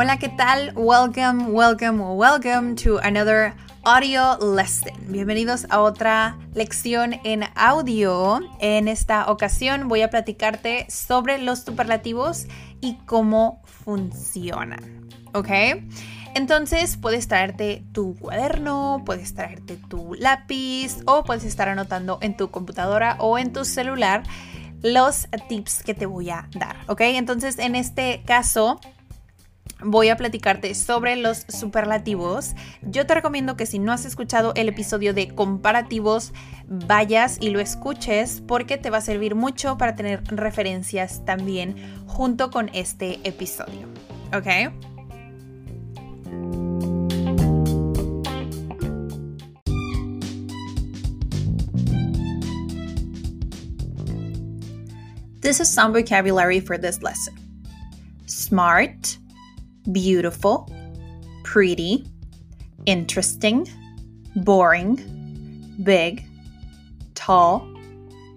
[0.00, 0.72] Hola, ¿qué tal?
[0.76, 3.52] Welcome, welcome, welcome to another
[3.82, 4.94] audio lesson.
[5.08, 8.38] Bienvenidos a otra lección en audio.
[8.60, 12.46] En esta ocasión voy a platicarte sobre los superlativos
[12.80, 15.08] y cómo funcionan.
[15.34, 15.50] ¿Ok?
[16.36, 22.52] Entonces puedes traerte tu cuaderno, puedes traerte tu lápiz o puedes estar anotando en tu
[22.52, 24.22] computadora o en tu celular
[24.80, 26.76] los tips que te voy a dar.
[26.86, 27.00] ¿Ok?
[27.00, 28.78] Entonces en este caso
[29.82, 32.54] voy a platicarte sobre los superlativos.
[32.82, 36.32] Yo te recomiendo que si no has escuchado el episodio de comparativos,
[36.66, 41.76] vayas y lo escuches porque te va a servir mucho para tener referencias también
[42.06, 43.88] junto con este episodio.
[44.34, 44.72] ¿Ok?
[55.40, 57.34] This is some vocabulary for this lesson.
[58.26, 59.18] Smart,
[59.92, 60.70] beautiful,
[61.44, 62.06] pretty,
[62.86, 63.66] interesting,
[64.36, 64.96] boring,
[65.82, 66.24] big,
[67.14, 67.66] tall,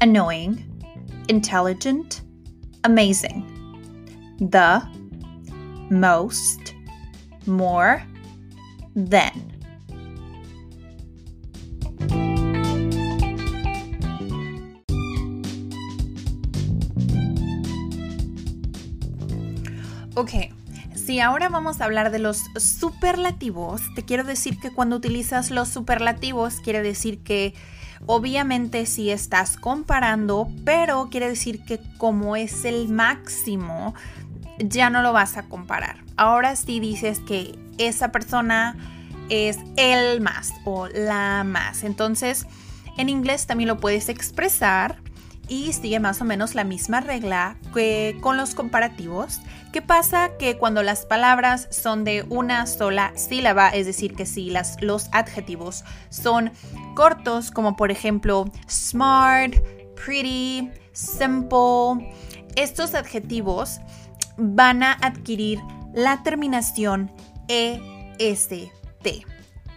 [0.00, 0.64] annoying,
[1.28, 2.22] intelligent,
[2.84, 3.44] amazing.
[4.40, 4.86] The,
[5.90, 6.74] most,
[7.46, 8.02] more,
[8.94, 9.44] than.
[20.16, 20.50] Ok,
[21.08, 25.70] si ahora vamos a hablar de los superlativos, te quiero decir que cuando utilizas los
[25.70, 27.54] superlativos quiere decir que
[28.04, 33.94] obviamente si estás comparando, pero quiere decir que como es el máximo,
[34.58, 36.04] ya no lo vas a comparar.
[36.18, 38.76] Ahora sí dices que esa persona
[39.30, 41.84] es el más o la más.
[41.84, 42.46] Entonces,
[42.98, 44.98] en inglés también lo puedes expresar
[45.48, 49.40] y sigue más o menos la misma regla que con los comparativos.
[49.72, 50.30] ¿Qué pasa?
[50.38, 55.08] Que cuando las palabras son de una sola sílaba, es decir, que si las, los
[55.12, 56.52] adjetivos son
[56.94, 59.54] cortos, como por ejemplo smart,
[59.94, 62.12] pretty, simple,
[62.56, 63.80] estos adjetivos
[64.36, 65.60] van a adquirir
[65.94, 67.10] la terminación
[67.48, 68.70] EST.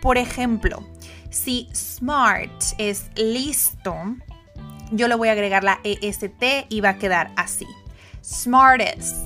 [0.00, 0.82] Por ejemplo,
[1.30, 3.94] si smart es listo,
[4.90, 7.66] yo le voy a agregar la EST y va a quedar así.
[8.24, 9.16] Smartest.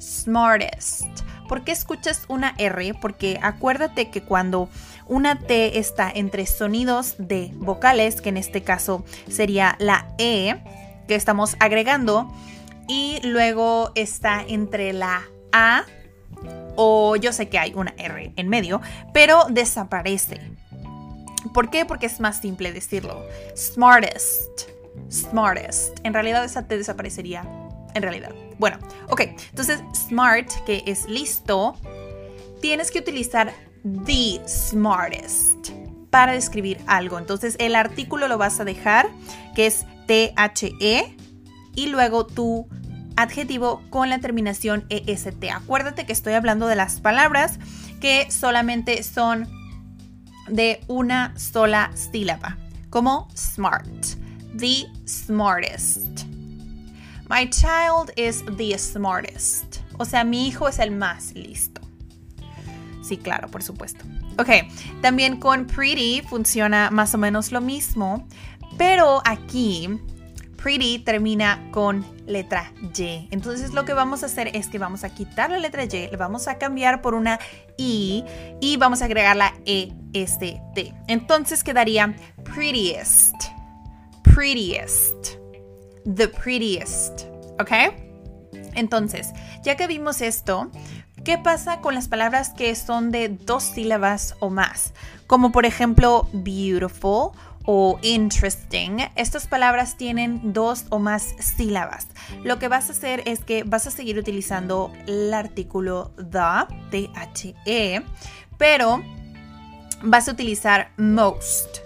[0.00, 1.06] Smartest.
[1.48, 2.94] ¿Por qué escuchas una R?
[2.94, 4.68] Porque acuérdate que cuando
[5.06, 10.56] una T está entre sonidos de vocales, que en este caso sería la E
[11.06, 12.32] que estamos agregando,
[12.88, 15.84] y luego está entre la A
[16.76, 18.80] o yo sé que hay una R en medio,
[19.12, 20.53] pero desaparece.
[21.52, 21.84] ¿Por qué?
[21.84, 23.26] Porque es más simple decirlo.
[23.56, 24.70] Smartest.
[25.10, 25.98] Smartest.
[26.04, 27.44] En realidad esa T desaparecería.
[27.94, 28.32] En realidad.
[28.58, 28.78] Bueno,
[29.08, 29.22] ok.
[29.50, 31.76] Entonces, smart, que es listo,
[32.60, 33.52] tienes que utilizar
[34.06, 35.70] the smartest
[36.10, 37.18] para describir algo.
[37.18, 39.08] Entonces, el artículo lo vas a dejar,
[39.54, 41.16] que es T-H-E,
[41.74, 42.68] y luego tu
[43.16, 45.44] adjetivo con la terminación EST.
[45.52, 47.58] Acuérdate que estoy hablando de las palabras
[48.00, 49.48] que solamente son
[50.48, 52.56] de una sola sílaba,
[52.90, 54.16] como smart,
[54.56, 56.26] the smartest.
[57.28, 59.80] My child is the smartest.
[59.98, 61.80] O sea, mi hijo es el más listo.
[63.02, 64.04] Sí, claro, por supuesto.
[64.38, 64.48] Ok,
[65.00, 68.26] también con pretty funciona más o menos lo mismo,
[68.76, 69.88] pero aquí
[70.64, 73.28] pretty termina con letra Y.
[73.30, 76.16] Entonces lo que vamos a hacer es que vamos a quitar la letra Y, le
[76.16, 77.38] vamos a cambiar por una
[77.76, 78.24] I
[78.62, 80.42] y vamos a agregar la EST.
[81.06, 83.34] Entonces quedaría prettiest,
[84.22, 85.34] prettiest,
[86.16, 87.24] the prettiest,
[87.60, 87.94] ¿ok?
[88.74, 89.32] Entonces,
[89.62, 90.70] ya que vimos esto,
[91.24, 94.94] ¿qué pasa con las palabras que son de dos sílabas o más?
[95.26, 97.32] Como por ejemplo beautiful
[97.64, 102.08] o interesting, estas palabras tienen dos o más sílabas.
[102.42, 108.02] Lo que vas a hacer es que vas a seguir utilizando el artículo the, T-H-E,
[108.58, 109.02] pero
[110.02, 111.78] vas a utilizar most,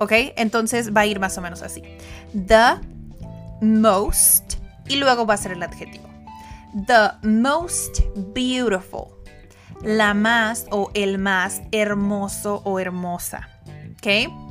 [0.00, 0.12] ¿Ok?
[0.36, 1.82] Entonces va a ir más o menos así.
[2.32, 2.80] The
[3.60, 4.54] most
[4.88, 6.08] y luego va a ser el adjetivo.
[6.86, 8.00] The most
[8.34, 9.06] beautiful.
[9.82, 13.48] La más o el más hermoso o hermosa.
[13.98, 14.43] ¿Ok?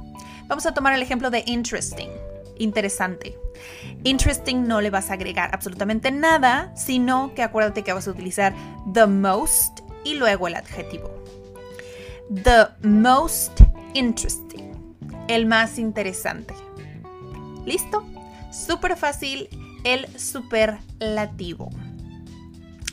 [0.47, 2.09] Vamos a tomar el ejemplo de interesting.
[2.57, 3.37] Interesante.
[4.03, 8.53] Interesting no le vas a agregar absolutamente nada, sino que acuérdate que vas a utilizar
[8.93, 11.11] the most y luego el adjetivo.
[12.43, 13.61] The most
[13.93, 14.71] interesting.
[15.27, 16.53] El más interesante.
[17.65, 18.03] ¿Listo?
[18.51, 19.49] Súper fácil
[19.83, 21.69] el superlativo.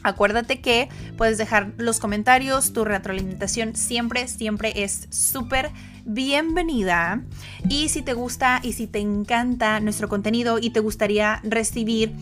[0.02, 5.70] Acuérdate que puedes dejar los comentarios, tu retroalimentación siempre, siempre es súper
[6.05, 7.23] bienvenida.
[7.69, 12.14] Y si te gusta y si te encanta nuestro contenido y te gustaría recibir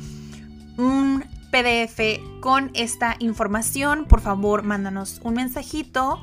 [0.77, 6.21] un PDF con esta información, por favor mándanos un mensajito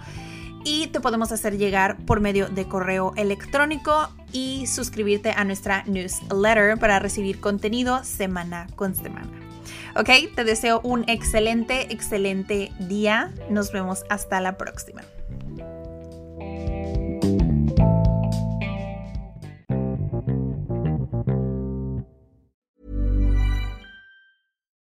[0.64, 6.78] y te podemos hacer llegar por medio de correo electrónico y suscribirte a nuestra newsletter
[6.78, 9.35] para recibir contenido semana con semana.
[9.98, 13.32] Ok, te deseo un excelente, excelente día.
[13.50, 15.04] Nos vemos hasta la próxima.